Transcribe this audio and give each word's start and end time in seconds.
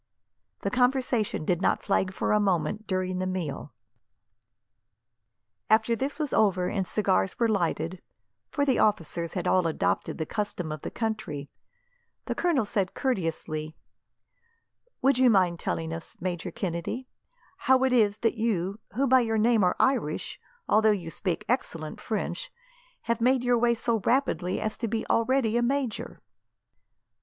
The 0.63 0.71
conversation 0.71 1.45
did 1.45 1.61
not 1.61 1.83
flag 1.83 2.11
for 2.11 2.31
a 2.31 2.39
moment 2.39 2.87
during 2.87 3.19
the 3.19 3.27
meal. 3.27 3.71
After 5.69 5.95
this 5.95 6.17
was 6.17 6.33
over, 6.33 6.65
and 6.67 6.87
cigars 6.87 7.37
were 7.37 7.47
lighted 7.47 8.01
for 8.49 8.65
the 8.65 8.79
officers 8.79 9.33
had 9.33 9.47
all 9.47 9.67
adopted 9.67 10.17
the 10.17 10.25
custom 10.25 10.71
of 10.71 10.81
the 10.81 10.89
country 10.89 11.51
the 12.25 12.33
colonel 12.33 12.65
said 12.65 12.95
courteously, 12.95 13.75
"Would 15.03 15.19
you 15.19 15.29
mind 15.29 15.59
telling 15.59 15.93
us, 15.93 16.17
Major 16.19 16.49
Kennedy, 16.49 17.07
how 17.57 17.83
it 17.83 17.93
is 17.93 18.17
that 18.25 18.33
you, 18.33 18.79
who 18.95 19.05
by 19.05 19.19
your 19.19 19.37
name 19.37 19.63
are 19.63 19.75
Irish, 19.79 20.39
although 20.67 20.89
you 20.89 21.11
speak 21.11 21.45
excellent 21.47 22.01
French, 22.01 22.51
have 23.03 23.21
made 23.21 23.43
your 23.43 23.59
way 23.59 23.75
so 23.75 23.99
rapidly 23.99 24.59
as 24.59 24.79
to 24.79 24.87
be 24.87 25.05
already 25.11 25.57
a 25.57 25.61
major?" 25.61 26.21